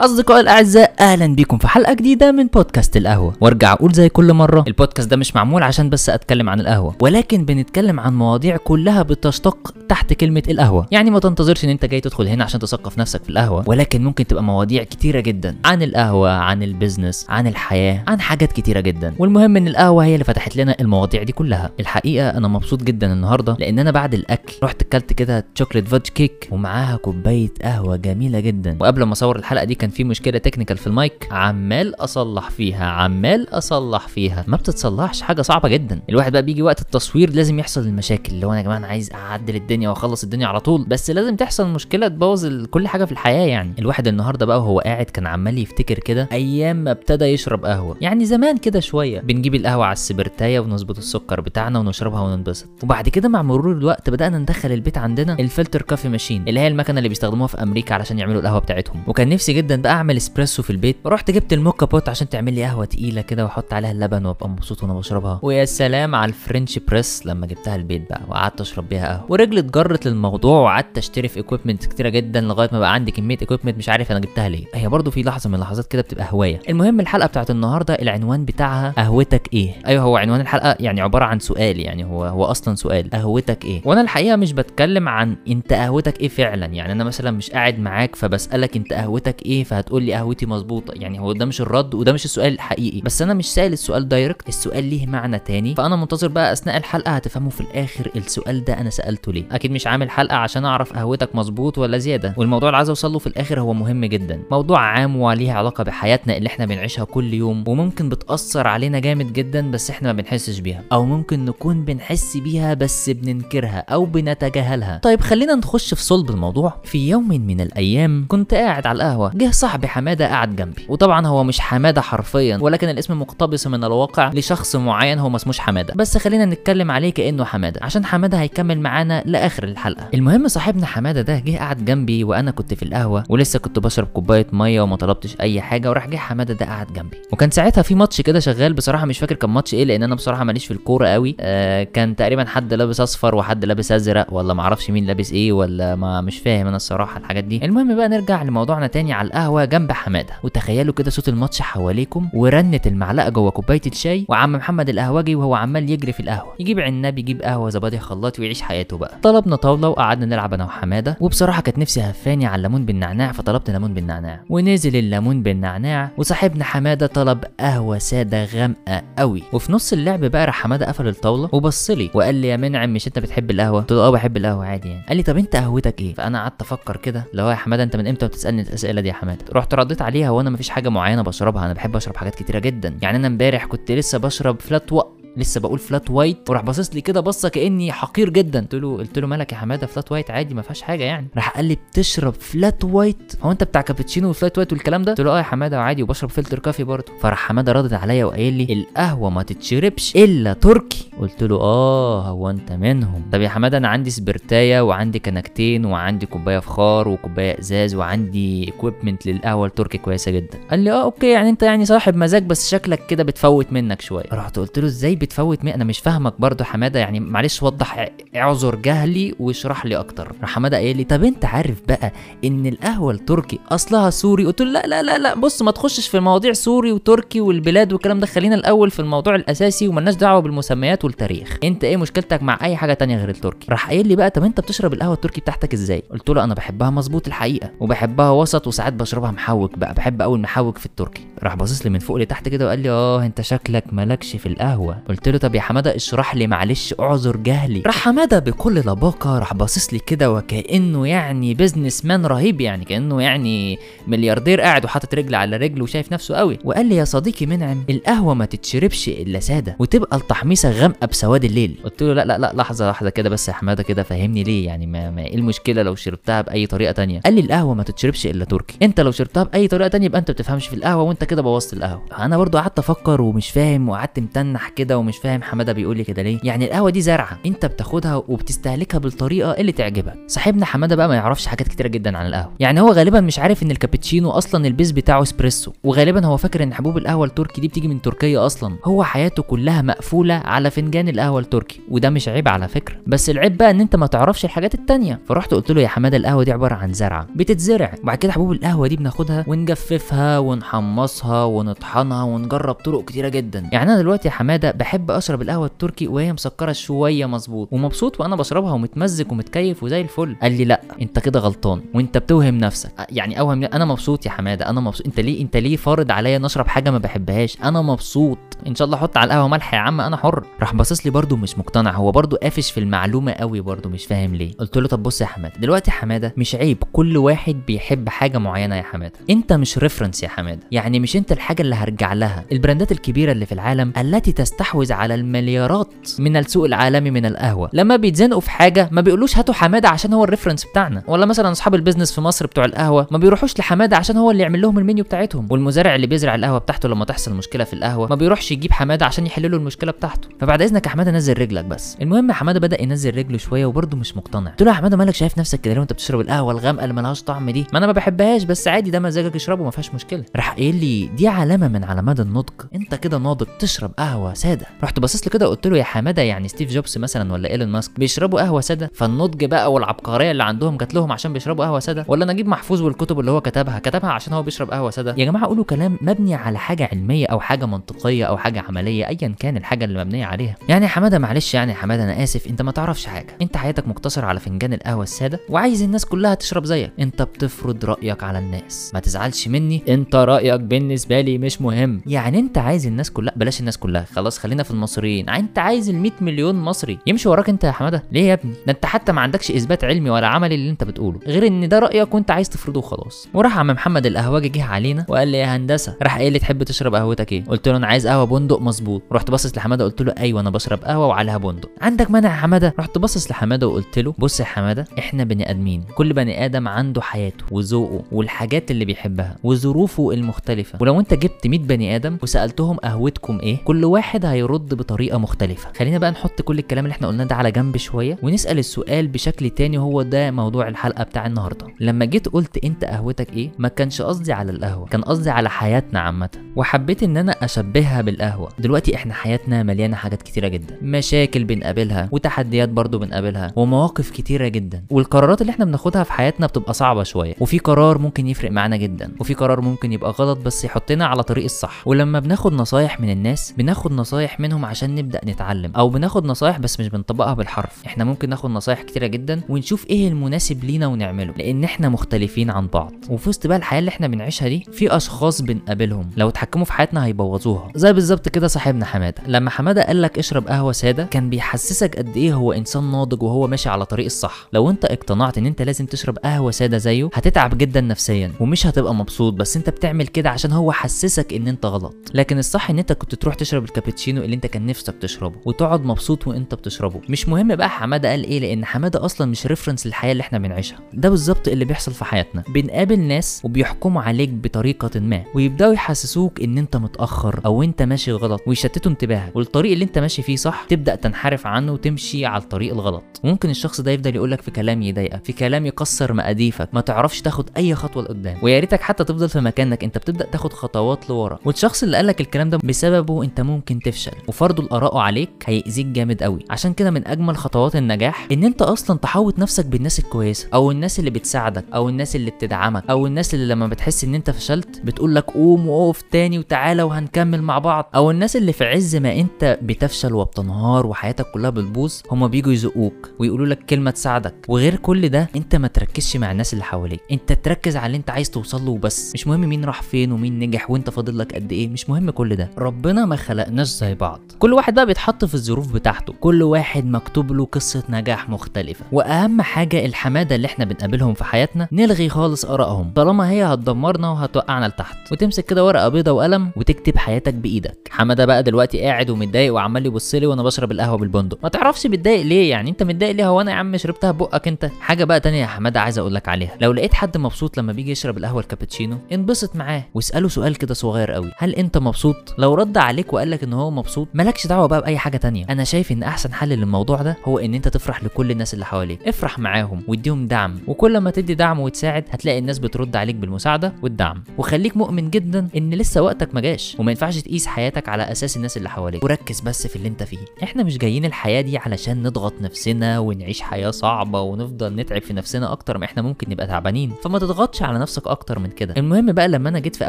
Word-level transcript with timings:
أصدقائي 0.00 0.40
الأعزاء 0.40 0.94
أهلا 1.00 1.34
بكم 1.34 1.58
في 1.58 1.68
حلقة 1.68 1.92
جديدة 1.94 2.32
من 2.32 2.46
بودكاست 2.46 2.96
القهوة. 2.96 3.34
وأرجع 3.40 3.72
أقول 3.72 3.92
زي 3.92 4.08
كل 4.08 4.32
مرة 4.32 4.64
البودكاست 4.66 5.10
ده 5.10 5.16
مش 5.16 5.36
معمول 5.36 5.62
عشان 5.62 5.90
بس 5.90 6.10
أتكلم 6.10 6.48
عن 6.48 6.60
القهوة 6.60 6.96
ولكن 7.00 7.44
بنتكلم 7.44 8.00
عن 8.00 8.14
مواضيع 8.18 8.56
كلها 8.56 9.02
بتشتق 9.02 9.74
تحت 9.88 10.12
كلمة 10.12 10.42
القهوة. 10.48 10.86
يعني 10.90 11.10
ما 11.10 11.18
تنتظرش 11.18 11.64
إن 11.64 11.68
أنت 11.70 11.84
جاي 11.84 12.00
تدخل 12.00 12.28
هنا 12.28 12.44
عشان 12.44 12.60
تثقف 12.60 12.98
نفسك 12.98 13.22
في 13.24 13.30
القهوة 13.30 13.64
ولكن 13.66 14.04
ممكن 14.04 14.26
تبقى 14.26 14.42
مواضيع 14.42 14.82
كتيرة 14.82 15.20
جدا 15.20 15.56
عن 15.64 15.82
القهوة 15.82 16.30
عن 16.30 16.62
ال 16.62 16.69
business 16.69 17.26
عن 17.28 17.46
الحياة 17.46 18.02
عن 18.08 18.20
حاجات 18.20 18.52
كتيرة 18.52 18.80
جدا. 18.80 19.14
والمهم 19.18 19.56
إن 19.56 19.68
القهوة 19.68 20.04
هي 20.04 20.14
اللي 20.14 20.24
فتحت 20.24 20.56
لنا 20.56 20.76
المواضيع 20.80 21.22
دي 21.22 21.32
كلها. 21.32 21.70
الحقيقة 21.80 22.30
أنا 22.30 22.48
مبسوط 22.48 22.82
جدا 22.82 23.12
النهاردة 23.12 23.56
لأن 23.60 23.78
أنا 23.78 23.90
بعد 23.90 24.14
الأكل 24.14 24.54
رحت 24.62 24.82
أكلت 24.82 25.12
كده 25.12 25.46
chocolate 25.54 25.88
fudge 25.94 26.10
cake 26.14 26.48
ومعاها 26.50 26.96
كوباية 26.96 27.50
قهوة 27.62 27.96
جميلة 27.96 28.40
جدا. 28.40 28.76
وقبل 28.80 29.02
ما 29.02 29.12
أصور 29.12 29.36
الحلقة 29.36 29.64
دي 29.64 29.74
كان 29.74 29.87
في 29.88 30.04
مشكلة 30.04 30.38
technical 30.38 30.76
في 30.76 30.86
المايك 30.86 31.28
عمال 31.30 31.94
أصلح 31.94 32.50
فيها 32.50 32.86
عمال 32.86 33.48
أصلح 33.52 34.08
فيها. 34.08 34.44
ما 34.46 34.56
بتتصلحش 34.56 35.20
حاجة 35.20 35.42
صعبة 35.42 35.68
جدا. 35.68 36.00
الواحد 36.08 36.32
بقى 36.32 36.42
بيجي 36.42 36.62
وقت 36.62 36.80
التصوير 36.80 37.30
لازم 37.34 37.58
يحصل 37.58 37.80
المشاكل 37.80 38.32
اللي 38.32 38.46
هو 38.46 38.50
أنا 38.50 38.58
يا 38.58 38.64
جماعة 38.64 38.76
أنا 38.78 38.86
عايز 38.86 39.12
أعدل 39.12 39.54
الدنيا 39.56 39.88
وأخلص 39.88 40.22
الدنيا 40.22 40.46
على 40.46 40.60
طول. 40.60 40.84
بس 40.88 41.10
لازم 41.10 41.36
تحصل 41.36 41.68
مشكلة 41.68 42.08
تبوظ 42.08 42.64
كل 42.70 42.88
حاجة 42.88 43.04
في 43.04 43.12
الحياة 43.12 43.46
يعني. 43.46 43.72
الواحد 43.78 44.08
النهاردة 44.08 44.46
بقى 44.46 44.58
وهو 44.58 44.80
قاعد 44.80 45.04
كان 45.04 45.26
عمال 45.26 45.58
يفتكر 45.58 45.98
كده 45.98 46.28
أيام 46.32 46.76
ما 46.76 46.90
ابتدى 46.90 47.24
يشرب 47.24 47.64
قهوة. 47.64 47.96
يعني 48.00 48.24
زمان 48.24 48.56
كده 48.56 48.80
شوية. 48.80 49.20
بنجيب 49.20 49.54
القهوة 49.54 49.84
على 49.84 49.92
السبرتاية 49.92 50.60
ونظبط 50.60 50.98
السكر 50.98 51.40
بتاعنا 51.40 51.78
ونشربها 51.78 52.20
وننبسط. 52.20 52.66
وبعد 52.82 53.08
كده 53.08 53.28
مع 53.28 53.42
مرور 53.42 53.72
الوقت 53.72 54.10
بدأنا 54.10 54.38
ندخل 54.38 54.72
البيت 54.72 54.98
عندنا 54.98 55.36
ال 55.40 55.46
filter 55.46 55.82
coffee 55.82 56.08
machine 56.08 56.48
اللي 56.48 56.60
هي 56.60 56.66
المكنة 56.68 56.98
اللي 56.98 57.08
بيستخدموها 57.08 57.46
في 57.46 57.62
أمريكا 57.62 57.94
علشان 57.94 58.18
يعملوا 58.18 58.40
القهوة 58.40 58.58
بتاعتهم. 58.58 59.02
وكان 59.06 59.28
نفسي 59.28 59.52
جدا 59.52 59.76
بقى 59.82 59.92
أعمل 59.92 60.16
إسبريسو 60.16 60.62
في 60.62 60.70
البيت 60.70 60.96
رحت 61.06 61.30
جبت 61.30 61.52
ال 61.52 61.59
moka 61.59 61.86
pot 61.86 62.08
عشان 62.08 62.28
تعمل 62.28 62.54
لي 62.54 62.64
قهوة 62.64 62.84
تقيلة 62.84 63.20
كده 63.20 63.44
وأحط 63.44 63.72
عليها 63.72 63.90
اللبن 63.92 64.26
وأبقى 64.26 64.48
مبسوط 64.48 64.82
وأنا 64.82 64.94
بشربها. 64.94 65.40
ويا 65.42 65.64
سلام 65.64 66.14
على 66.14 66.28
ال 66.28 66.35
French 66.35 66.78
press 66.78 67.26
لما 67.26 67.46
جبتها 67.46 67.76
البيت 67.76 68.08
بقى 68.10 68.20
وقعدت 68.28 68.60
أشرب 68.60 68.88
بيها 68.88 69.08
قهوة. 69.08 69.26
ورجلي 69.32 69.60
اتجرت 69.60 70.06
للموضوع 70.08 70.60
وقعدت 70.60 70.98
أشتري 70.98 71.28
في 71.28 71.40
equipment 71.40 71.86
كتيرة 71.86 72.08
جدا 72.08 72.40
لغاية 72.40 72.68
ما 72.72 72.78
بقى 72.78 72.94
عندي 72.94 73.10
كمية 73.10 73.38
equipment 73.42 73.78
مش 73.78 73.88
عارف 73.88 74.10
أنا 74.10 74.20
جبتها 74.20 74.48
ليه. 74.48 74.64
هي 74.74 74.88
برضو 74.88 75.10
في 75.10 75.22
لحظة 75.22 75.48
من 75.48 75.54
اللحظات 75.54 75.86
كده 75.86 76.02
بتبقى 76.02 76.26
هواية. 76.30 76.60
المهم 76.68 77.00
الحلقة 77.00 77.26
بتاعت 77.26 77.50
النهاردة 77.50 77.94
العنوان 77.94 78.44
بتاعها 78.44 78.90
قهوتك 78.96 79.48
إيه؟ 79.52 79.70
أيوه 79.86 80.02
هو 80.04 80.16
عنوان 80.16 80.40
الحلقة 80.40 80.76
يعني 80.80 81.00
عبارة 81.00 81.24
عن 81.24 81.38
سؤال 81.38 81.80
يعني 81.80 82.04
هو 82.04 82.24
هو 82.24 82.44
أصلا 82.44 82.74
سؤال. 82.74 83.10
قهوتك 83.10 83.64
إيه؟ 83.64 83.82
وأنا 83.84 84.00
الحقيقة 84.00 84.36
مش 84.36 84.52
بتكلم 84.52 85.08
عن 85.08 85.36
أنت 85.48 85.72
قهوتك 85.72 86.20
إيه 86.20 86.28
فعلا. 86.28 86.66
يعني 86.66 86.92
أنا 86.92 87.04
مثلا 87.04 87.30
مش 87.30 87.50
قاعد 87.50 87.78
معاك 87.78 88.16
فبسألك 88.16 88.76
أنت 88.76 88.92
قهوتك 88.92 89.42
إيه 89.46 89.64
فهتقول 89.68 90.02
لي 90.02 90.12
قهوتي 90.14 90.46
مظبوطة. 90.46 90.92
يعني 90.96 91.20
هو 91.20 91.32
ده 91.32 91.44
مش 91.44 91.60
الرد 91.60 91.94
وده 91.94 92.12
مش 92.12 92.24
السؤال 92.24 92.52
الحقيقي. 92.52 93.00
بس 93.00 93.22
أنا 93.22 93.34
مش 93.34 93.46
سائل 93.46 93.72
السؤال 93.72 94.08
دايركت 94.08 94.48
السؤال 94.48 94.84
ليه 94.84 95.06
معنى 95.06 95.38
تاني؟ 95.38 95.74
فأنا 95.74 95.96
منتظر 95.96 96.28
بقى 96.28 96.52
أثناء 96.52 96.76
الحلقة 96.76 97.10
هتفهموا 97.10 97.50
في 97.50 97.60
الآخر 97.60 98.10
السؤال 98.16 98.64
ده 98.64 98.80
أنا 98.80 98.90
سألته 98.90 99.32
ليه. 99.32 99.44
أكيد 99.50 99.70
مش 99.70 99.86
عامل 99.86 100.10
حلقة 100.10 100.36
عشان 100.36 100.64
أعرف 100.64 100.92
قهوتك 100.92 101.34
مظبوط 101.34 101.78
ولا 101.78 101.98
زيادة. 101.98 102.34
والموضوع 102.36 102.68
اللي 102.68 102.76
عايز 102.76 102.88
أوصل 102.88 103.12
له 103.12 103.18
في 103.18 103.26
الآخر 103.26 103.60
هو 103.60 103.72
مهم 103.72 104.04
جدا. 104.04 104.40
موضوع 104.50 104.80
عام 104.80 105.16
وليه 105.16 105.52
علاقة 105.52 105.84
بحياتنا 105.84 106.36
اللي 106.36 106.46
إحنا 106.46 106.66
بنعيشها 106.66 107.04
كل 107.04 107.34
يوم 107.34 107.64
وممكن 107.68 108.08
بتأثر 108.08 108.66
علينا 108.66 108.98
جامد 108.98 109.32
جدا 109.32 109.70
بس 109.70 109.90
إحنا 109.90 110.12
ما 110.12 110.22
بنحسش 110.22 110.58
بيها. 110.58 110.82
أو 110.92 111.04
ممكن 111.04 111.44
نكون 111.44 111.84
بنحس 111.84 112.36
بيها 112.36 112.74
بس 112.74 113.10
بننكرها 113.10 113.84
أو 113.88 114.04
بنتجاهلها. 114.04 115.00
طيب 115.02 115.20
خلينا 115.20 115.54
نخش 115.54 115.94
في 115.94 116.02
صلب 116.02 116.30
الموضوع. 116.30 116.74
في 116.84 117.08
يوم 117.08 117.28
من 117.28 117.60
الأيام 117.60 118.26
كنت 118.28 118.54
قاعد 118.54 118.86
على 118.86 118.96
القهوة. 118.96 119.32
جه 119.34 119.50
صاحبي 119.58 119.88
حمادة 119.88 120.28
قعد 120.28 120.56
جنبي. 120.56 120.86
وطبعا 120.88 121.26
هو 121.26 121.44
مش 121.44 121.60
حمادة 121.60 122.00
حرفيا 122.00 122.58
ولكن 122.60 122.88
الاسم 122.88 123.20
مقتبس 123.20 123.66
من 123.66 123.84
الواقع 123.84 124.30
لشخص 124.34 124.76
معين 124.76 125.18
هو 125.18 125.28
ما 125.28 125.36
اسموش 125.36 125.58
حمادة. 125.58 125.94
بس 125.96 126.18
خلينا 126.18 126.44
نتكلم 126.44 126.90
عليه 126.90 127.10
كأنه 127.12 127.44
حمادة 127.44 127.80
عشان 127.82 128.04
حمادة 128.04 128.40
هيكمل 128.40 128.80
معانا 128.80 129.22
لآخر 129.26 129.64
الحلقة. 129.64 130.08
المهم 130.14 130.48
صاحبنا 130.48 130.86
حمادة 130.86 131.22
ده 131.22 131.38
جه 131.38 131.58
قعد 131.58 131.84
جنبي 131.84 132.24
وأنا 132.24 132.50
كنت 132.50 132.74
في 132.74 132.82
القهوة 132.82 133.24
ولسه 133.28 133.58
كنت 133.58 133.78
بشرب 133.78 134.06
كوباية 134.06 134.46
مية 134.52 134.80
وما 134.80 134.96
طلبتش 134.96 135.36
أي 135.40 135.60
حاجة 135.60 135.90
وراح 135.90 136.08
جه 136.08 136.16
حمادة 136.16 136.54
ده 136.54 136.66
قعد 136.66 136.92
جنبي. 136.92 137.16
وكان 137.32 137.50
ساعتها 137.50 137.82
في 137.82 137.94
ماتش 137.94 138.20
كده 138.20 138.40
شغال 138.40 138.72
بصراحة 138.72 139.06
مش 139.06 139.18
فاكر 139.18 139.34
كان 139.34 139.50
ماتش 139.50 139.74
إيه 139.74 139.84
لأن 139.84 140.02
أنا 140.02 140.14
بصراحة 140.14 140.44
ماليش 140.44 140.66
في 140.66 140.70
الكورة 140.70 141.08
قوي. 141.08 141.36
آه 141.40 141.82
كان 141.84 142.16
تقريبا 142.16 142.44
حد 142.44 142.74
لابس 142.74 143.00
أصفر 143.00 143.34
وحد 143.34 143.64
لابس 143.64 143.92
أزرق 143.92 144.26
ولا 144.30 144.54
معرفش 144.54 144.90
مين 144.90 145.06
لابس 145.06 145.32
إيه 145.32 145.52
ولا 145.52 145.96
ما 145.96 146.20
مش 146.20 146.38
فاهم 146.38 146.66
أنا 146.66 146.76
الصراحة 146.76 147.18
الحاجات 147.18 147.44
دي. 147.44 147.64
المهم 147.64 147.96
بقى 147.96 148.08
نرجع 148.08 148.42
لموضوعنا 148.42 148.86
تاني 148.86 149.12
على 149.12 149.28
القهوة 149.48 149.64
جنب 149.64 149.92
حمادة. 149.92 150.34
وتخيلوا 150.42 150.94
كده 150.94 151.10
صوت 151.10 151.28
الماتش 151.28 151.62
حواليكم 151.62 152.28
ورنت 152.34 152.86
المعلقة 152.86 153.28
جوه 153.28 153.50
كوباية 153.50 153.80
الشاي 153.86 154.24
وعم 154.28 154.52
محمد 154.52 154.88
القهوجي 154.88 155.34
وهو 155.34 155.54
عمال 155.54 155.90
يجري 155.90 156.12
في 156.12 156.20
القهوة. 156.20 156.52
يجيب 156.60 156.80
عناب 156.80 157.18
يجيب 157.18 157.42
قهوة 157.42 157.70
زبادي 157.70 157.98
خلاط 157.98 158.38
ويعيش 158.38 158.62
حياته 158.62 158.98
بقى. 158.98 159.18
طلبنا 159.22 159.56
طاولة 159.56 159.88
وقعدنا 159.88 160.26
نلعب 160.26 160.54
أنا 160.54 160.64
وحمادة. 160.64 161.16
وبصراحة 161.20 161.62
كانت 161.62 161.78
نفسي 161.78 162.00
هفاني 162.00 162.46
على 162.46 162.56
الليمون 162.56 162.84
بالنعناع 162.84 163.32
فطلبت 163.32 163.70
ليمون 163.70 163.94
بالنعناع 163.94 164.40
ونزل 164.50 164.96
الليمون 164.96 165.42
بالنعناع 165.42 166.10
وصاحبنا 166.16 166.64
حمادة 166.64 167.06
طلب 167.06 167.44
قهوة 167.60 167.98
سادة 167.98 168.44
غامقة 168.44 169.02
قوي. 169.18 169.42
وفي 169.52 169.72
نص 169.72 169.92
اللعب 169.92 170.24
بقى 170.24 170.46
راح 170.46 170.62
حمادة 170.62 170.86
قفل 170.86 171.08
الطاولة 171.08 171.48
وبص 171.52 171.90
لي 171.90 172.10
وقال 172.14 172.34
لي 172.34 172.48
يا 172.48 172.56
منعم 172.56 172.92
مش 172.94 173.06
أنت 173.06 173.18
بتحب 173.18 173.50
القهوة؟ 173.50 173.80
قلت 173.80 173.92
له 173.92 173.98
آه 174.00 174.10
بحب 174.10 174.36
القهوة 174.36 174.66
عادي 174.66 174.88
يعني. 174.88 175.04
قال 175.08 175.16
لي 175.16 175.22
طب 175.22 175.36
أنت 175.38 175.56
قهوتك 175.56 176.00
إيه؟ 176.00 176.14
فأنا 176.14 176.42
قعدت 176.42 176.60
أفكر 176.60 176.96
كده 176.96 177.24
هو 177.38 177.50
يا 177.50 177.54
حمادة 177.54 177.82
أنت 177.82 177.96
من 177.96 178.06
إمتى 178.06 178.26
بتسألني 178.26 178.62
الأسئلة 178.62 179.00
دي 179.00 179.08
يا 179.08 179.12
حمادة 179.38 179.52
رحت 179.52 179.74
رديت 179.74 180.02
عليها 180.02 180.30
وأنا 180.30 180.50
مفيش 180.50 180.68
حاجة 180.68 180.88
معينة 180.88 181.22
بشربها 181.22 181.64
أنا 181.64 181.72
بحب 181.72 181.96
اشرب 181.96 182.16
حاجات 182.16 182.34
كتيرة 182.34 182.58
جدا. 182.58 182.98
يعني 183.02 183.16
أنا 183.16 183.26
امبارح 183.26 183.64
كنت 183.64 183.92
لسه 183.92 184.18
بشرب 184.18 184.60
flat 184.60 184.92
و... 184.92 185.02
لسه 185.38 185.60
بقول 185.60 185.78
flat 185.78 186.10
white 186.10 186.50
وراح 186.50 186.62
باصص 186.62 186.94
لي 186.94 187.00
كده 187.00 187.20
بصة 187.20 187.48
كأني 187.48 187.92
حقير 187.92 188.30
جدا. 188.30 188.60
قلت 188.60 188.74
له 188.74 188.96
قلت 188.96 189.18
له 189.18 189.26
مالك 189.26 189.52
يا 189.52 189.56
حمادة؟ 189.56 189.86
flat 189.86 190.12
white 190.12 190.30
عادي 190.30 190.54
ما 190.54 190.62
فيهاش 190.62 190.82
حاجة 190.82 191.04
يعني. 191.04 191.28
راح 191.36 191.56
قال 191.56 191.64
لي 191.64 191.74
بتشرب 191.74 192.34
flat 192.34 192.84
white 192.84 193.32
هو 193.42 193.50
أنت 193.50 193.64
بتاع 193.64 193.80
cappuccino 193.80 194.28
و 194.30 194.36
flat 194.36 194.58
white 194.58 194.72
والكلام 194.72 195.02
ده؟ 195.02 195.12
قلت 195.12 195.20
له 195.20 195.30
آه 195.30 195.38
يا 195.38 195.42
حمادة 195.42 195.80
عادي 195.80 196.02
وبشرب 196.02 196.30
filter 196.30 196.58
coffee 196.58 196.84
برضه. 196.84 197.12
فراح 197.20 197.38
حمادة 197.38 197.72
رد 197.72 197.92
عليا 197.92 198.24
وقايل 198.24 198.54
لي 198.54 198.72
القهوة 198.72 199.30
ما 199.30 199.42
تتشربش 199.42 200.16
إلا 200.16 200.52
تركي. 200.52 201.08
قلت 201.20 201.42
له 201.42 201.56
آه 201.56 202.28
هو 202.28 202.50
أنت 202.50 202.72
منهم؟ 202.72 203.22
طب 203.32 203.40
يا 203.40 203.48
حمادة 203.48 203.76
أنا 203.78 203.88
عندي 203.88 204.10
سبرتاية 204.10 204.80
وعندي 204.80 205.18
كنكتين 205.18 205.84
وعندي 205.84 206.26
كوباية 206.26 206.58
فخار 206.58 207.08
وكوباية 207.08 207.58
إزاز 207.58 207.94
وعندي 207.94 208.68
equipment 208.68 209.26
للقهوة 209.26 209.66
التركي 209.66 209.98
كويسة 209.98 210.30
جدا. 210.30 210.58
قال 210.70 210.80
لي 210.80 210.92
آه 210.92 211.02
okay 211.02 211.30
يعني 211.30 211.48
أنت 211.48 211.62
يعني 211.62 211.84
صاحب 211.84 212.16
مزاج 212.16 212.42
بس 212.42 212.70
شكلك 212.70 213.06
كده 213.06 213.22
بتفوت 213.22 213.72
منك 213.72 214.00
شوية. 214.00 214.24
رحت 214.32 214.58
قلت 214.58 214.78
له 214.78 214.86
إزاي 214.86 215.16
بتفوت 215.28 215.64
مني 215.64 215.74
أنا 215.74 215.84
مش 215.84 215.98
فاهمك 215.98 216.34
برضو 216.40 216.64
حمادة 216.64 217.00
يعني 217.00 217.20
معلش 217.20 217.62
وضح 217.62 218.08
اعذر 218.36 218.74
جهلي 218.74 219.34
واشرح 219.40 219.86
لي 219.86 219.96
أكتر. 219.96 220.32
راح 220.40 220.50
حمادة 220.50 220.76
قايل 220.76 220.96
لي 220.96 221.04
طب 221.04 221.24
أنت 221.24 221.44
عارف 221.44 221.76
بقى 221.88 222.12
إن 222.44 222.66
القهوة 222.66 223.12
التركي 223.12 223.58
أصلها 223.70 224.10
سوري؟ 224.10 224.44
قلت 224.46 224.60
له 224.62 224.70
لا 224.72 224.86
لا 224.86 225.02
لا 225.02 225.18
لا 225.18 225.34
بص 225.34 225.62
ما 225.62 225.70
تخشش 225.70 226.08
في 226.08 226.20
مواضيع 226.20 226.52
سوري 226.52 226.92
وتركي 226.92 227.40
والبلاد 227.40 227.92
والكلام 227.92 228.20
ده. 228.20 228.26
خلينا 228.26 228.54
الأول 228.54 228.90
في 228.90 229.00
الموضوع 229.00 229.34
الأساسي 229.34 229.88
وملناش 229.88 230.14
دعوة 230.14 230.40
بالمسميات 230.40 231.04
والتاريخ. 231.04 231.56
أنت 231.64 231.84
إيه 231.84 231.96
مشكلتك 231.96 232.42
مع 232.42 232.58
أي 232.62 232.76
حاجة 232.76 232.92
تانية 232.94 233.16
غير 233.16 233.28
التركي؟ 233.28 233.66
راح 233.70 233.88
قايل 233.88 234.08
لي 234.08 234.16
بقى 234.16 234.30
طب 234.30 234.44
أنت 234.44 234.60
بتشرب 234.60 234.92
القهوة 234.92 235.14
التركي 235.14 235.40
بتاعتك 235.40 235.72
إزاي؟ 235.74 236.02
قلت 236.10 236.30
له 236.30 236.44
أنا 236.44 236.54
بحبها 236.54 236.90
مظبوط 236.90 237.26
الحقيقة 237.26 237.70
وبحبها 237.80 238.30
وسط 238.30 238.66
وساعات 238.66 238.92
بشربها 238.92 239.30
محوج 239.30 239.70
بقى 239.76 239.94
بحب 239.94 240.22
قوي 240.22 240.36
المحوج 240.36 240.78
في 240.78 240.86
التركي. 240.86 241.22
راح 241.42 241.54
باصص 241.54 241.82
لي 241.84 241.90
من 241.90 241.98
فوق 241.98 242.16
لتحت 242.16 242.48
كده 242.48 242.66
وقال 242.66 242.78
لي 242.78 242.90
آه 242.90 243.26
أنت 243.26 243.40
شكلك 243.40 243.84
مالكش 243.92 244.36
في 244.36 244.46
القهوة. 244.46 244.98
قلت 245.18 245.28
له 245.28 245.38
طب 245.38 245.54
يا 245.54 245.60
حمادة 245.60 245.96
اشرح 245.96 246.34
لي 246.34 246.46
معلش 246.46 246.94
اعذر 247.00 247.36
جهلي. 247.36 247.82
راح 247.86 247.98
حمادة 247.98 248.38
بكل 248.38 248.74
لباقة 248.78 249.38
راح 249.38 249.54
باصص 249.54 249.92
لي 249.92 249.98
كده 249.98 250.32
وكأنه 250.32 251.06
يعني 251.08 251.54
businessman 251.54 252.26
رهيب 252.26 252.60
يعني 252.60 252.84
كأنه 252.84 253.22
يعني 253.22 253.78
ملياردير 254.06 254.60
قاعد 254.60 254.84
وحاطط 254.84 255.14
رجل 255.14 255.34
على 255.34 255.56
رجل 255.56 255.82
وشايف 255.82 256.12
نفسه 256.12 256.36
قوي. 256.36 256.58
وقال 256.64 256.86
لي 256.86 256.96
يا 256.96 257.04
صديقي 257.04 257.46
منعم 257.46 257.84
القهوة 257.90 258.34
ما 258.34 258.44
تتشربش 258.44 259.08
إلا 259.08 259.40
سادة 259.40 259.76
وتبقى 259.78 260.16
التحميصة 260.16 260.70
غامقة 260.70 261.06
بسواد 261.06 261.44
الليل. 261.44 261.74
قلت 261.84 262.02
له 262.02 262.12
لا 262.14 262.24
لا 262.24 262.38
لا 262.38 262.52
لحظة 262.54 262.90
لحظة 262.90 263.10
كده 263.10 263.28
بس 263.30 263.48
يا 263.48 263.52
حمادة 263.52 263.82
كده 263.82 264.02
فهمني 264.02 264.42
ليه 264.42 264.66
يعني 264.66 264.86
ما, 264.86 265.10
ما 265.10 265.22
إيه 265.22 265.34
المشكلة 265.36 265.82
لو 265.82 265.94
شربتها 265.94 266.40
بأي 266.40 266.66
طريقة 266.66 266.92
تانية؟ 266.92 267.20
قال 267.20 267.34
لي 267.34 267.40
القهوة 267.40 267.74
ما 267.74 267.82
تتشربش 267.82 268.26
إلا 268.26 268.44
تركي. 268.44 268.76
أنت 268.82 269.00
لو 269.00 269.10
شربتها 269.10 269.42
بأي 269.42 269.68
طريقة 269.68 269.88
تانية 269.88 270.06
يبقى 270.06 270.20
أنت 270.20 270.30
بتفهمش 270.30 270.66
في 270.68 270.74
القهوة 270.76 271.02
وأنت 271.02 271.24
كده 271.24 271.42
بوظت 271.42 271.72
القهوة. 271.72 272.02
أنا 272.18 272.38
برضو 272.38 272.58
قعدت 272.58 272.78
أفكر 272.78 273.20
ومش 273.20 273.50
فاهم 273.50 273.88
وقعدت 273.88 274.18
متنح 274.20 274.68
كده 274.68 274.97
ومش 274.98 275.16
فاهم 275.18 275.42
حمادة 275.42 275.72
بيقول 275.72 275.96
لي 275.96 276.04
كده 276.04 276.22
ليه. 276.22 276.38
يعني 276.44 276.64
القهوة 276.64 276.90
دي 276.90 277.00
زرعة 277.00 277.38
انت 277.46 277.66
بتاخدها 277.66 278.16
وبتستهلكها 278.16 278.98
بالطريقة 278.98 279.50
اللي 279.50 279.72
تعجبك. 279.72 280.14
صاحبنا 280.26 280.66
حمادة 280.66 280.96
بقى 280.96 281.08
ما 281.08 281.14
يعرفش 281.14 281.46
حاجات 281.46 281.68
كتيرة 281.68 281.88
جدا 281.88 282.18
عن 282.18 282.26
القهوة. 282.26 282.52
يعني 282.60 282.80
هو 282.80 282.92
غالبا 282.92 283.20
مش 283.20 283.38
عارف 283.38 283.62
إن 283.62 283.70
ال 283.70 283.75
cappuccino 283.75 284.30
أصلا 284.30 284.66
ال 284.66 284.71
base 284.71 284.90
بتاعه 284.90 285.22
إسبريسو 285.22 285.72
وغالبا 285.84 286.26
هو 286.26 286.36
فاكر 286.36 286.62
إن 286.62 286.74
حبوب 286.74 286.98
القهوة 286.98 287.26
التركي 287.26 287.60
دي 287.60 287.68
بتيجي 287.68 287.88
من 287.88 288.02
تركيا 288.02 288.46
أصلا. 288.46 288.76
هو 288.84 289.04
حياته 289.04 289.42
كلها 289.42 289.82
مقفولة 289.82 290.34
على 290.34 290.70
فنجان 290.70 291.08
القهوة 291.08 291.40
التركي 291.40 291.80
وده 291.90 292.10
مش 292.10 292.28
عيب 292.28 292.48
على 292.48 292.68
فكرة. 292.68 292.96
بس 293.06 293.30
العيب 293.30 293.56
بقى 293.56 293.70
إن 293.70 293.80
أنت 293.80 293.96
ما 293.96 294.06
تعرفش 294.06 294.44
الحاجات 294.44 294.74
التانية. 294.74 295.20
فرحت 295.26 295.54
قلت 295.54 295.70
له 295.70 295.80
يا 295.82 295.88
حمادة 295.88 296.16
القهوة 296.16 296.44
دي 296.44 296.52
عبارة 296.52 296.74
عن 296.74 296.92
زرعة 296.92 297.26
بتتزرع. 297.36 297.94
وبعد 298.02 298.18
كده 298.18 298.32
حبوب 298.32 298.52
القهوة 298.52 298.88
دي 298.88 298.96
بناخدها 298.96 299.44
ونجففها 299.48 300.38
ونحمصها 300.38 301.44
ونطحنها 301.44 302.22
ونجرب 302.22 302.74
طرق 302.74 303.04
كتيرة 303.04 303.28
جدا. 303.28 303.68
يعني 303.72 303.90
أنا 303.92 304.00
دلوقتي 304.00 304.28
يا 304.28 304.32
حمادة 304.32 304.70
بحب 304.88 305.10
أشرب 305.10 305.42
القهوة 305.42 305.66
التركي 305.66 306.08
وهي 306.08 306.32
مسكرة 306.32 306.72
شوية 306.72 307.26
مظبوط. 307.26 307.68
ومبسوط 307.72 308.20
وأنا 308.20 308.36
بشربها 308.36 308.72
ومتمزج 308.72 309.32
ومتكيف 309.32 309.82
وزي 309.82 310.00
الفل. 310.00 310.36
قال 310.42 310.52
لي 310.52 310.64
لا 310.64 310.80
أنت 311.02 311.18
كده 311.18 311.40
غلطان 311.40 311.82
وأنت 311.94 312.18
بتوهم 312.18 312.58
نفسك. 312.58 312.90
يعني 313.10 313.40
أوهم 313.40 313.64
أنا 313.64 313.84
مبسوط 313.84 314.26
يا 314.26 314.30
حمادة 314.30 314.70
أنا 314.70 314.80
مبسوط. 314.80 315.06
أنت 315.06 315.20
ليه 315.20 315.42
أنت 315.42 315.56
ليه 315.56 315.76
فارض 315.76 316.10
عليا 316.10 316.38
نشرب 316.38 316.66
حاجة 316.66 316.90
ما 316.90 316.98
بحبهاش؟ 316.98 317.56
أنا 317.64 317.82
مبسوط. 317.82 318.38
إن 318.66 318.74
شاء 318.74 318.86
الله 318.86 318.96
حط 318.96 319.16
على 319.16 319.26
القهوة 319.26 319.48
ملح 319.48 319.74
يا 319.74 319.78
عم 319.78 320.00
أنا 320.00 320.16
حر. 320.16 320.42
راح 320.60 320.74
باصص 320.74 321.04
لي 321.06 321.10
برده 321.10 321.36
مش 321.36 321.58
مقتنع 321.58 321.90
هو 321.92 322.10
برده 322.12 322.36
قافش 322.42 322.70
في 322.70 322.80
المعلومة 322.80 323.32
قوي 323.32 323.60
برده 323.60 323.90
مش 323.90 324.06
فاهم 324.06 324.34
ليه. 324.34 324.52
قلت 324.58 324.76
له 324.78 324.88
طب 324.88 325.02
بص 325.02 325.20
يا 325.20 325.26
حمادة 325.26 325.54
دلوقتي 325.60 325.90
حمادة 325.90 326.34
مش 326.36 326.54
عيب 326.54 326.78
كل 326.92 327.16
واحد 327.16 327.56
بيحب 327.66 328.08
حاجة 328.08 328.38
معينة 328.38 328.76
يا 328.76 328.82
حمادة. 328.82 329.12
أنت 329.30 329.52
مش 329.52 329.78
reference 329.78 330.22
يا 330.22 330.28
حمادة 330.28 330.60
يعني 330.72 331.00
مش 331.00 331.16
أنت 331.16 331.32
الحاجة 331.32 331.62
اللي 331.62 331.74
هرجع 331.74 332.12
لها. 332.12 332.44
ال 332.52 332.58
brand 332.58 332.86
ات 332.86 332.92
الكبيرة 332.92 333.32
اللي 333.32 333.46
في 333.46 333.52
العالم 333.52 333.92
التي 333.98 334.32
تستحوذ 334.32 334.92
على 334.92 335.14
المليارات 335.14 335.88
من 336.18 336.36
السوق 336.36 336.64
العالمي 336.64 337.10
من 337.10 337.26
القهوة. 337.26 337.70
لما 337.72 337.96
بيتزنقوا 337.96 338.40
في 338.40 338.50
حاجة 338.50 338.88
ما 338.92 339.00
بيقولوش 339.00 339.38
هاتوا 339.38 339.54
حمادة 339.54 339.88
عشان 339.88 340.12
هو 340.12 340.24
ال 340.24 340.28
reference 340.28 340.64
بتاعنا. 340.64 341.02
ولا 341.06 341.26
مثلا 341.26 341.52
أصحاب 341.52 341.74
ال 341.74 341.78
business 341.78 342.12
في 342.12 342.20
مصر 342.20 342.46
بتوع 342.46 342.64
القهوة 342.64 343.06
ما 343.10 343.18
بيروحوش 343.18 343.58
لحمادة 343.58 343.96
عشان 343.96 344.16
هو 344.16 344.30
اللي 344.30 344.42
يعمل 344.42 344.60
لهم 344.60 344.78
المنيو 344.78 345.04
بتاعتهم. 345.04 345.46
والمزارع 345.50 345.94
اللي 345.94 346.06
بيزرع 346.06 346.34
القهوة 346.34 346.58
بتاعته 346.58 346.88
لما 346.88 347.04
تحصل 347.04 347.34
مشكلة 347.34 347.64
في 347.64 347.72
القهوة 347.72 348.08
ما 348.08 348.14
بيروحش 348.16 348.47
يجيب 348.52 348.72
حماده 348.72 349.06
عشان 349.06 349.26
يحل 349.26 349.50
له 349.50 349.56
المشكلة 349.56 349.92
بتاعته. 349.92 350.28
فبعد 350.40 350.62
إذنك 350.62 350.86
يا 350.86 350.90
حماده 350.90 351.10
نزل 351.10 351.38
رجلك 351.40 351.64
بس. 351.64 351.96
المهم 352.02 352.32
حماده 352.32 352.60
بدأ 352.60 352.82
ينزل 352.82 353.16
رجله 353.16 353.38
شوية 353.38 353.66
وبرده 353.66 353.96
مش 353.96 354.16
مقتنع. 354.16 354.50
قلت 354.50 354.62
له 354.62 354.68
يا 354.68 354.76
حماده 354.76 354.96
مالك 354.96 355.14
شايف 355.14 355.38
نفسك 355.38 355.60
كده 355.60 355.74
لو 355.74 355.82
انت 355.82 355.92
بتشرب 355.92 356.20
القهوة 356.20 356.52
الغامقة 356.52 356.84
اللي 356.84 356.94
ملهاش 356.94 357.22
طعم 357.22 357.50
دي؟ 357.50 357.66
ما 357.72 357.78
أنا 357.78 357.86
ما 357.86 357.92
بحبهاش 357.92 358.44
بس 358.44 358.68
عادي 358.68 358.90
ده 358.90 359.00
مزاجك 359.00 359.34
اشربه 359.34 359.64
ما 359.64 359.70
فيهاش 359.70 359.94
مشكلة. 359.94 360.24
راح 360.36 360.54
قايل 360.54 360.76
لي 360.76 361.06
دي 361.06 361.28
علامة 361.28 361.68
من 361.68 361.84
علامات 361.84 362.20
النضج 362.20 362.52
أنت 362.74 362.94
كده 362.94 363.18
ناضج 363.18 363.46
تشرب 363.58 363.90
قهوة 363.98 364.34
سادة. 364.34 364.66
رحت 364.82 365.00
باصص 365.00 365.22
له 365.26 365.30
كده 365.32 365.46
قلت 365.46 365.66
له 365.66 365.78
يا 365.78 365.84
حماده 365.84 366.22
يعني 366.22 366.48
ستيف 366.48 366.70
جوبز 366.70 366.98
مثلا 366.98 367.32
ولا 367.32 367.50
إيلون 367.50 367.68
ماسك 367.68 367.98
بيشربوا 367.98 368.40
قهوة 368.40 368.60
سادة؟ 368.60 368.90
فالنضج 368.94 369.44
بقى 369.44 369.72
والعبقرية 369.72 370.30
اللي 370.30 370.44
عندهم 370.44 370.76
جات 370.76 370.94
لهم 370.94 371.12
عشان 371.12 371.32
بيشربوا 371.32 371.64
قهوة 371.64 371.78
سادة؟ 371.80 372.04
ولا 372.08 372.32
نجيب 372.32 372.48
محفوظ 372.48 372.82
والكتب 372.82 373.20
اللي 373.20 373.30
هو 373.30 373.40
كتبها؟ 373.40 373.78
كتبها 373.78 374.10
عشان 374.10 374.32
هو 374.32 374.42
بيشرب 374.42 374.70
قهوة 374.70 374.90
سادة. 374.90 375.14
يا 375.18 375.24
جماعة 375.24 375.46
قولوا 375.46 375.64
كلام 375.64 375.98
مبني 376.00 376.34
على 376.34 376.58
حاجة 376.58 376.88
علمية 376.92 377.26
أو 377.26 377.40
حاجة 377.40 377.66
منطقية 377.66 378.24
أو 378.24 378.36
حاجة 378.38 378.64
عملية 378.68 379.08
ايا 379.08 379.34
كان 379.38 379.56
الحاجة 379.56 379.84
اللي 379.84 380.04
مبنية 380.04 380.24
عليها. 380.26 380.54
يعني 380.68 380.84
يا 380.84 380.90
حمادة 380.90 381.18
معلش 381.18 381.54
يعني 381.54 381.72
يا 381.72 381.76
حمادة 381.76 382.04
أنا 382.04 382.22
آسف. 382.22 382.46
أنت 382.46 382.62
ما 382.62 382.72
تعرفش 382.72 383.06
حاجة. 383.06 383.36
أنت 383.42 383.56
حياتك 383.56 383.88
مقتصرة 383.88 384.26
على 384.26 384.40
فنجان 384.40 384.72
القهوة 384.72 385.02
السادة 385.02 385.40
وعايز 385.48 385.82
الناس 385.82 386.04
كلها 386.04 386.34
تشرب 386.34 386.64
زيك. 386.64 386.90
أنت 387.00 387.22
بتفرض 387.22 387.84
رأيك 387.84 388.22
على 388.22 388.38
الناس. 388.38 388.90
ما 388.94 389.00
تزعلش 389.00 389.48
مني. 389.48 389.82
أنت 389.88 390.14
رأيك 390.16 390.60
بالنسبة 390.60 391.20
لي 391.20 391.38
مش 391.38 391.60
مهم. 391.62 392.00
يعني 392.06 392.38
أنت 392.38 392.58
عايز 392.58 392.86
الناس 392.86 393.10
كلها 393.10 393.32
بلاش 393.36 393.60
الناس 393.60 393.78
كلها. 393.78 394.04
خلاص 394.12 394.38
خلينا 394.38 394.62
في 394.62 394.70
المصريين. 394.70 395.28
أنت 395.30 395.58
عايز 395.58 395.88
ال 395.88 395.96
100 395.96 396.10
مليون 396.20 396.54
مصري 396.54 396.98
يمشي 397.06 397.28
وراك 397.28 397.48
أنت 397.48 397.64
يا 397.64 397.72
حمادة؟ 397.72 398.02
ليه 398.12 398.28
يا 398.28 398.34
ابني؟ 398.34 398.52
ده 398.66 398.72
أنت 398.72 398.86
حتى 398.86 399.12
ما 399.12 399.20
عندكش 399.20 399.50
إثبات 399.50 399.84
علمي 399.84 400.10
ولا 400.10 400.26
عملي 400.26 400.54
اللي 400.54 400.70
أنت 400.70 400.84
بتقوله. 400.84 401.20
غير 401.26 401.46
إن 401.46 401.68
ده 401.68 401.78
رأيك 401.78 402.14
وأنت 402.14 402.30
عايز 402.30 402.48
تفرضه 402.48 402.78
وخلاص. 402.78 403.28
وراح 403.34 403.58
عم 403.58 403.66
محمد 403.66 404.06
القهوجي 404.06 404.48
جه 404.48 404.64
علينا 404.64 405.04
وقال 405.08 405.28
لي 405.28 405.38
يا 405.38 405.56
هندسة 405.56 405.96
راح 406.02 406.16
قايل 406.18 406.32
لي 406.32 406.38
تحب 406.38 406.62
تشرب 406.62 406.94
قهوتك 406.94 407.32
إيه؟ 407.32 407.44
قلت 407.44 407.68
له 407.68 407.76
أنا 407.76 407.86
عايز 407.86 408.06
قهوة 408.06 408.24
بندق 408.28 408.60
مظبوط. 408.60 409.02
رحت 409.12 409.30
باصص 409.30 409.56
لحمادة 409.56 409.84
قلت 409.84 410.02
له 410.02 410.14
أيوه 410.18 410.40
أنا 410.40 410.50
بشرب 410.50 410.78
قهوة 410.84 411.06
وعليها 411.06 411.38
بندق. 411.38 411.70
عندك 411.80 412.10
مانع 412.10 412.28
يا 412.28 412.34
حمادة؟ 412.34 412.74
رحت 412.78 412.98
باصص 412.98 413.30
لحمادة 413.30 413.68
وقلت 413.68 413.98
له 413.98 414.14
بص 414.18 414.40
يا 414.40 414.44
حمادة 414.44 414.84
إحنا 414.98 415.24
بني 415.24 415.50
آدمين. 415.50 415.84
كل 415.94 416.12
بني 416.12 416.44
آدم 416.44 416.68
عنده 416.68 417.00
حياته 417.02 417.44
وذوقه 417.50 418.04
والحاجات 418.12 418.70
اللي 418.70 418.84
بيحبها 418.84 419.36
وظروفه 419.44 420.10
المختلفة. 420.12 420.78
ولو 420.82 421.00
أنت 421.00 421.14
جبت 421.14 421.46
100 421.46 421.58
بني 421.58 421.96
آدم 421.96 422.16
وسألتهم 422.22 422.76
قهوتكم 422.76 423.38
إيه 423.42 423.56
كل 423.64 423.84
واحد 423.84 424.24
هيرد 424.24 424.74
بطريقة 424.74 425.18
مختلفة. 425.18 425.68
خلينا 425.78 425.98
بقى 425.98 426.10
نحط 426.10 426.42
كل 426.42 426.58
الكلام 426.58 426.84
اللي 426.84 426.92
إحنا 426.92 427.08
قلناه 427.08 427.24
ده 427.24 427.34
على 427.34 427.50
جنب 427.50 427.76
شوية 427.76 428.18
ونسأل 428.22 428.58
السؤال 428.58 429.08
بشكل 429.08 429.50
تاني 429.50 429.78
هو 429.78 430.02
ده 430.02 430.30
موضوع 430.30 430.68
الحلقة 430.68 431.04
بتاع 431.04 431.26
النهارده. 431.26 431.66
لما 431.80 432.04
جيت 432.04 432.28
قلت 432.28 432.64
أنت 432.64 432.84
قهوتك 432.84 433.32
إيه 433.32 433.50
ما 433.58 433.68
كانش 433.68 434.02
قصدي 434.02 434.32
على 434.32 434.52
القهوة 434.52 434.86
كان 434.86 435.02
قصدي 435.02 435.30
على 435.30 435.50
حياتنا 435.50 436.00
عامة. 436.00 436.28
وحبيت 436.56 437.02
إن 437.02 437.16
أنا 437.16 437.32
أشبهها 437.44 438.02
بالقهوه 438.18 438.48
دلوقتي 438.58 438.94
إحنا 438.94 439.14
حياتنا 439.14 439.62
مليانة 439.62 439.96
حاجات 439.96 440.22
كتيرة 440.22 440.48
جدا. 440.48 440.76
مشاكل 440.82 441.44
بنقابلها 441.44 442.08
وتحديات 442.12 442.68
برضو 442.68 442.98
بنقابلها 442.98 443.52
ومواقف 443.56 444.10
كتيرة 444.10 444.48
جدا. 444.48 444.84
والقرارات 444.90 445.40
اللي 445.40 445.50
إحنا 445.50 445.64
بناخدها 445.64 446.02
في 446.02 446.12
حياتنا 446.12 446.46
بتبقى 446.46 446.74
صعبة 446.74 447.02
شوية. 447.02 447.34
وفي 447.40 447.58
قرار 447.58 447.98
ممكن 447.98 448.26
يفرق 448.26 448.50
معانا 448.50 448.76
جدا. 448.76 449.12
وفي 449.20 449.34
قرار 449.34 449.60
ممكن 449.60 449.92
يبقى 449.92 450.10
غلط 450.10 450.38
بس 450.38 450.64
يحطنا 450.64 451.06
على 451.06 451.22
طريق 451.22 451.44
الصح. 451.44 451.88
ولما 451.88 452.18
بناخد 452.18 452.52
نصايح 452.52 453.00
من 453.00 453.10
الناس 453.10 453.54
بناخد 453.58 453.92
نصايح 453.92 454.40
منهم 454.40 454.64
عشان 454.64 454.94
نبدأ 454.94 455.20
نتعلم. 455.24 455.72
أو 455.76 455.88
بناخد 455.88 456.26
نصايح 456.26 456.58
بس 456.58 456.80
مش 456.80 456.88
بنطبقها 456.88 457.34
بالحرف. 457.34 457.86
إحنا 457.86 458.04
ممكن 458.04 458.28
ناخد 458.28 458.50
نصايح 458.50 458.82
كتيرة 458.82 459.06
جدا 459.06 459.40
ونشوف 459.48 459.86
إيه 459.86 460.08
المناسب 460.08 460.64
لينا 460.64 460.86
ونعمله. 460.86 461.34
لأن 461.38 461.64
إحنا 461.64 461.88
مختلفين 461.88 462.50
عن 462.50 462.66
بعض. 462.66 462.92
وفي 463.08 463.28
وسط 463.28 463.46
بقى 463.46 463.56
الحياة 463.58 463.78
اللي 463.78 463.88
إحنا 463.88 464.06
بنعيشها 464.06 464.48
دي 464.48 464.64
في 464.72 464.96
أشخاص 464.96 465.42
بنقابلهم. 465.42 466.10
لو 466.16 466.28
اتحكموا 466.28 466.64
في 466.64 466.72
حياتنا 466.72 467.04
هيبوظوها. 467.04 467.68
زي 467.74 467.92
بالظبط 468.08 468.28
كده 468.28 468.48
صاحبنا 468.48 468.84
حماده. 468.84 469.22
لما 469.26 469.50
حماده 469.50 469.82
قال 469.86 470.02
لك 470.02 470.18
اشرب 470.18 470.48
قهوه 470.48 470.72
ساده 470.72 471.04
كان 471.04 471.30
بيحسسك 471.30 471.96
قد 471.96 472.16
إيه 472.16 472.34
هو 472.34 472.52
انسان 472.52 472.90
ناضج 472.92 473.22
وهو 473.22 473.46
ماشي 473.46 473.68
على 473.68 473.86
طريق 473.86 474.04
الصح. 474.04 474.48
لو 474.52 474.70
انت 474.70 474.84
اقتنعت 474.84 475.38
ان 475.38 475.46
انت 475.46 475.62
لازم 475.62 475.86
تشرب 475.86 476.18
قهوه 476.18 476.50
ساده 476.50 476.78
زيه 476.78 477.10
هتتعب 477.14 477.58
جدا 477.58 477.80
نفسيا 477.80 478.32
ومش 478.40 478.66
هتبقى 478.66 478.94
مبسوط 478.94 479.32
بس 479.34 479.56
انت 479.56 479.70
بتعمل 479.70 480.06
كده 480.06 480.30
عشان 480.30 480.52
هو 480.52 480.72
حسسك 480.72 481.32
ان 481.32 481.48
انت 481.48 481.66
غلط. 481.66 481.94
لكن 482.14 482.38
الصح 482.38 482.70
ان 482.70 482.78
انت 482.78 482.92
كنت 482.92 483.14
تروح 483.14 483.34
تشرب 483.34 483.64
الكابتشينو 483.64 484.22
اللي 484.22 484.36
انت 484.36 484.46
كان 484.46 484.66
نفسك 484.66 484.94
تشربه 485.00 485.36
وتقعد 485.44 485.84
مبسوط 485.84 486.26
وانت 486.26 486.54
بتشربه. 486.54 487.00
مش 487.08 487.28
مهم 487.28 487.56
بقى 487.56 487.68
حماده 487.70 488.10
قال 488.10 488.24
إيه 488.24 488.40
لأن 488.40 488.64
حماده 488.64 489.04
أصلا 489.04 489.26
مش 489.30 489.46
ريفرنس 489.46 489.86
للحياة 489.86 490.12
اللي 490.12 490.20
إحنا 490.20 490.38
بنعيشها. 490.38 490.78
ده 490.94 491.08
بالظبط 491.08 491.48
اللي 491.48 491.64
بيحصل 491.64 491.92
في 491.92 492.04
حياتنا. 492.04 492.42
بنقابل 492.48 493.00
ناس 493.00 493.40
وبيحكموا 493.44 494.02
عليك 494.02 494.28
بطريقة 494.28 495.00
ما 495.00 495.24
ويبدأوا 495.34 495.72
يحسسوك 495.72 496.40
ان 496.40 496.58
انت 496.58 496.76
متأخر 496.76 497.40
أو 497.46 497.62
انت 497.62 497.82
ماشي 497.82 497.97
غلط 498.08 498.40
ويشتتوا 498.46 498.92
انتباهك 498.92 499.36
والطريق 499.36 499.72
اللي 499.72 499.84
انت 499.84 499.98
ماشي 499.98 500.22
فيه 500.22 500.36
صح 500.36 500.64
تبدأ 500.68 500.94
تنحرف 500.94 501.46
عنه 501.46 501.72
وتمشي 501.72 502.26
على 502.26 502.42
الطريق 502.42 502.72
الغلط. 502.72 503.04
وممكن 503.24 503.50
الشخص 503.50 503.80
ده 503.80 503.90
يفضل 503.90 504.16
يقولك 504.16 504.40
في 504.40 504.50
كلام 504.50 504.82
يضايقك 504.82 505.24
في 505.24 505.32
كلام 505.32 505.66
يكسر 505.66 506.12
مقاديفك 506.12 506.68
ما 506.72 506.80
تعرفش 506.80 507.22
تاخد 507.22 507.50
أي 507.56 507.74
خطوة 507.74 508.02
لقدام. 508.02 508.38
ويا 508.42 508.60
ريتك 508.60 508.80
حتى 508.80 509.04
تفضل 509.04 509.28
في 509.28 509.40
مكانك 509.40 509.84
انت 509.84 509.98
بتبدأ 509.98 510.26
تاخد 510.26 510.52
خطوات 510.52 511.10
لورا. 511.10 511.38
والشخص 511.44 511.82
اللي 511.82 511.96
قالك 511.96 512.20
الكلام 512.20 512.50
ده 512.50 512.58
بسببه 512.64 513.22
انت 513.22 513.40
ممكن 513.40 513.80
تفشل. 513.80 514.12
وفرضه 514.28 514.62
الآراء 514.62 514.96
عليك 514.96 515.30
هيأذيك 515.46 515.86
جامد 515.86 516.22
قوي. 516.22 516.44
عشان 516.50 516.72
كده 516.72 516.90
من 516.90 517.08
أجمل 517.08 517.36
خطوات 517.36 517.76
النجاح 517.76 518.26
إن 518.32 518.44
انت 518.44 518.62
أصلا 518.62 518.98
تحوط 518.98 519.38
نفسك 519.38 519.66
بالناس 519.66 519.98
الكويسة 519.98 520.48
أو 520.54 520.70
الناس 520.70 520.98
اللي 520.98 521.10
بتساعدك 521.10 521.64
أو 521.74 521.88
الناس 521.88 522.16
اللي 522.16 522.30
بتدعمك 522.30 522.90
أو 522.90 523.06
الناس 523.06 523.34
اللي 523.34 523.46
لما 523.46 523.66
بتحس 523.66 524.04
إن 524.04 524.14
انت 524.14 524.30
فشلت 524.30 524.80
بتقول 524.84 525.14
لك 525.14 525.24
قوم 525.24 525.68
وقف 525.68 526.02
تاني 526.02 526.38
وتعالى 526.38 526.82
وهنكمل 526.82 527.42
مع 527.42 527.58
بعض. 527.58 527.77
أو 527.94 528.10
الناس 528.10 528.36
اللي 528.36 528.52
في 528.52 528.64
عز 528.64 528.96
ما 528.96 529.12
أنت 529.12 529.58
بتفشل 529.62 530.14
وبتنهار 530.14 530.86
وحياتك 530.86 531.26
كلها 531.30 531.50
بتبوظ 531.50 531.94
هما 532.10 532.26
بيجوا 532.26 532.52
يزقوك 532.52 533.10
ويقولوا 533.18 533.46
لك 533.46 533.64
كلمة 533.64 533.90
تساعدك. 533.90 534.34
وغير 534.48 534.76
كل 534.76 535.08
ده 535.08 535.28
أنت 535.36 535.56
ما 535.56 535.68
تركزش 535.68 536.16
مع 536.16 536.32
الناس 536.32 536.52
اللي 536.52 536.64
حواليك. 536.64 537.00
أنت 537.12 537.32
تركز 537.32 537.76
على 537.76 537.86
اللي 537.86 537.96
أنت 537.96 538.10
عايز 538.10 538.30
توصل 538.30 538.64
له 538.64 538.70
وبس. 538.70 539.12
مش 539.14 539.26
مهم 539.26 539.40
مين 539.40 539.64
راح 539.64 539.82
فين 539.82 540.12
ومين 540.12 540.38
نجح 540.38 540.70
وأنت 540.70 540.90
فاضل 540.90 541.18
لك 541.18 541.34
قد 541.34 541.52
إيه. 541.52 541.68
مش 541.68 541.90
مهم 541.90 542.10
كل 542.10 542.36
ده. 542.36 542.50
ربنا 542.58 543.04
ما 543.04 543.16
خلقناش 543.16 543.66
زي 543.68 543.94
بعض. 543.94 544.20
كل 544.38 544.52
واحد 544.52 544.74
بقى 544.74 544.86
بيتحط 544.86 545.24
في 545.24 545.34
الظروف 545.34 545.72
بتاعته. 545.72 546.14
كل 546.20 546.42
واحد 546.42 546.84
مكتوب 546.86 547.32
له 547.32 547.44
قصة 547.44 547.82
نجاح 547.88 548.28
مختلفة. 548.30 548.84
وأهم 548.92 549.42
حاجة 549.42 549.86
الحمادة 549.86 550.36
اللي 550.36 550.46
إحنا 550.46 550.64
بنقابلهم 550.64 551.14
في 551.14 551.24
حياتنا 551.24 551.68
نلغي 551.72 552.08
خالص 552.08 552.44
آرائهم. 552.44 552.92
طالما 552.94 553.30
هي 553.30 553.44
هتدمرنا 553.44 554.10
وهتوقعنا 554.10 554.68
لتحت. 554.68 555.12
وتمسك 555.12 555.44
كده 555.44 555.64
ورقة 555.64 555.88
بيضة 555.88 556.12
وقلم 556.12 556.50
وتكتب 556.56 556.96
حياتك 556.96 557.34
بإيدك. 557.34 557.67
حمادة 557.90 558.24
بقى 558.24 558.42
دلوقتي 558.42 558.80
قاعد 558.80 559.10
ومتضايق 559.10 559.54
وعمال 559.54 559.86
يبص 559.86 560.14
لي 560.14 560.26
وأنا 560.26 560.42
بشرب 560.42 560.72
القهوة 560.72 560.98
بالبندق. 560.98 561.38
ما 561.42 561.48
تعرفش 561.48 561.86
متضايق 561.86 562.22
ليه 562.22 562.50
يعني؟ 562.50 562.70
أنت 562.70 562.82
متضايق 562.82 563.12
ليه؟ 563.12 563.28
هو 563.28 563.40
أنا 563.40 563.50
يا 563.50 563.56
عم 563.56 563.76
شربتها 563.76 564.10
بقك 564.10 564.48
أنت. 564.48 564.70
حاجة 564.80 565.04
بقى 565.04 565.20
تانية 565.20 565.40
يا 565.40 565.46
حمادة 565.46 565.80
عايز 565.80 565.98
أقول 565.98 566.14
لك 566.14 566.28
عليها. 566.28 566.54
لو 566.60 566.72
لقيت 566.72 566.94
حد 566.94 567.16
مبسوط 567.16 567.58
لما 567.58 567.72
بيجي 567.72 567.90
يشرب 567.90 568.18
القهوة 568.18 568.40
الكابتشينو 568.40 568.96
انبسط 569.12 569.56
معاه 569.56 569.84
واسأله 569.94 570.28
سؤال 570.28 570.56
كده 570.56 570.74
صغير 570.74 571.10
قوي. 571.10 571.30
هل 571.38 571.54
أنت 571.54 571.78
مبسوط؟ 571.78 572.34
لو 572.38 572.54
رد 572.54 572.78
عليك 572.78 573.12
وقال 573.12 573.30
لك 573.30 573.42
إن 573.42 573.52
هو 573.52 573.70
مبسوط 573.70 573.88
مبسوط 573.88 574.08
مالكش 574.14 574.46
دعوة 574.46 574.66
بقى 574.66 574.80
بأي 574.80 574.98
حاجة 574.98 575.16
تانية. 575.16 575.46
أنا 575.50 575.64
شايف 575.64 575.92
إن 575.92 576.02
أحسن 576.02 576.32
حل 576.32 576.48
للموضوع 576.48 577.02
ده 577.02 577.16
هو 577.24 577.38
إن 577.38 577.54
أنت 577.54 577.68
تفرح 577.68 578.04
لكل 578.04 578.30
الناس 578.30 578.54
اللي 578.54 578.64
حواليك. 578.64 579.08
افرح 579.08 579.38
معاهم 579.38 579.82
واديهم 579.88 580.26
دعم. 580.26 580.58
وكل 580.66 580.98
ما 580.98 581.10
تدي 581.10 581.34
دعم 581.34 581.60
وتساعد 581.60 582.04
هتلاقي 582.10 582.38
الناس 582.38 582.58
بترد 582.58 582.96
عليك 582.96 583.16
بالمساعدة 583.16 583.72
والدعم. 583.82 584.24
وخليك 584.38 584.76
مؤمن 584.76 585.10
جدا 585.10 585.48
إن 585.56 585.70
لسه 585.70 586.02
وقتك 586.02 586.34
ما 586.34 586.40
جاش. 586.40 586.76
وما 586.78 586.90
ينفعش 586.90 587.18
تقيس 587.18 587.46
حياتك 587.58 587.88
على 587.88 588.02
أساس 588.12 588.36
الناس 588.36 588.56
اللي 588.56 588.70
حواليك. 588.70 589.04
وركز 589.04 589.40
بس 589.40 589.66
في 589.66 589.76
اللي 589.76 589.88
انت 589.88 590.02
فيه. 590.02 590.18
إحنا 590.42 590.62
مش 590.62 590.78
جايين 590.78 591.04
الحياة 591.04 591.40
دي 591.40 591.58
علشان 591.58 592.02
نضغط 592.02 592.32
نفسنا 592.40 592.98
ونعيش 592.98 593.40
حياة 593.40 593.70
صعبة 593.70 594.20
ونفضل 594.20 594.76
نتعب 594.76 595.02
في 595.02 595.12
نفسنا 595.12 595.52
أكتر 595.52 595.78
ما 595.78 595.84
إحنا 595.84 596.02
ممكن 596.02 596.30
نبقى 596.30 596.46
تعبانين. 596.46 596.92
فما 597.02 597.18
تضغطش 597.18 597.62
على 597.62 597.78
نفسك 597.78 598.06
أكتر 598.06 598.38
من 598.38 598.50
كده. 598.50 598.74
المهم 598.76 599.12
بقى 599.12 599.28
لما 599.28 599.48
أنا 599.48 599.58
جيت 599.58 599.76
في 599.76 599.88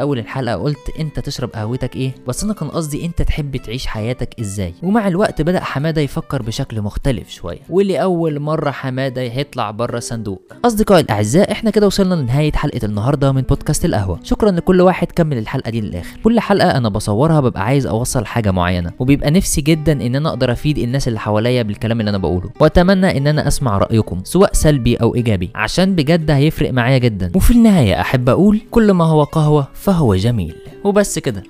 أول 0.00 0.18
الحلقة 0.18 0.56
قلت 0.56 0.90
أنت 1.00 1.20
تشرب 1.20 1.50
قهوتك 1.50 1.96
إيه؟ 1.96 2.14
بس 2.26 2.44
أنا 2.44 2.52
كان 2.52 2.68
قصدي 2.68 3.06
أنت 3.06 3.22
تحب 3.22 3.56
تعيش 3.56 3.86
حياتك 3.86 4.40
إزاي؟ 4.40 4.74
ومع 4.82 5.08
الوقت 5.08 5.42
بدأ 5.42 5.60
حمادة 5.60 6.00
يفكر 6.00 6.42
بشكل 6.42 6.82
مختلف 6.82 7.30
شوية. 7.30 7.60
ولأول 7.68 8.40
مرة 8.40 8.70
حمادة 8.70 9.22
هيطلع 9.22 9.70
بره 9.70 9.98
الصندوق 9.98 10.42
أصدقائي 10.64 11.02
الأعزاء 11.02 11.52
إحنا 11.52 11.70
كده 11.70 11.86
وصلنا 11.86 12.14
لنهاية 12.14 12.52
حلقة 12.52 12.80
النهارده 12.84 13.32
من 13.32 13.42
بودكاست 13.42 13.84
القهوة. 13.84 14.20
شكرا 14.22 14.50
لكل 14.50 14.80
واحد 14.80 15.12
كمل 15.12 15.38
الحلقة 15.38 15.70
دي 15.70 15.80
للآخر. 15.80 16.20
كل 16.24 16.40
حلقة 16.40 16.70
أنا 16.76 16.88
بصورها 16.88 17.40
ببقى 17.60 17.66
عايز 17.68 17.86
أوصل 17.86 18.26
حاجة 18.26 18.50
معينة 18.50 18.92
وبيبقى 18.98 19.30
نفسي 19.30 19.60
جدا 19.60 19.92
إن 19.92 20.16
أنا 20.16 20.28
أقدر 20.28 20.52
أفيد 20.52 20.78
الناس 20.78 21.08
اللي 21.08 21.20
حواليا 21.20 21.62
بالكلام 21.62 22.00
اللي 22.00 22.08
أنا 22.10 22.18
بقوله 22.18 22.50
وأتمنى 22.60 23.16
إن 23.18 23.26
أنا 23.26 23.48
أسمع 23.48 23.78
رأيكم 23.78 24.20
سواء 24.24 24.50
سلبي 24.52 24.96
أو 24.96 25.14
إيجابي 25.14 25.50
عشان 25.54 25.94
بجد 25.94 26.30
هيفرق 26.30 26.72
معايا 26.72 26.98
جدا. 26.98 27.30
وفي 27.34 27.50
النهاية 27.50 28.00
أحب 28.00 28.28
أقول 28.28 28.60
كل 28.70 28.90
ما 28.92 29.04
هو 29.04 29.24
قهوة 29.24 29.68
فهو 29.74 30.14
جميل. 30.14 30.54
وبس 30.84 31.18
كده. 31.18 31.42